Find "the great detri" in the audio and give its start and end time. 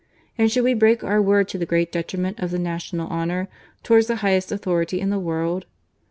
1.59-2.17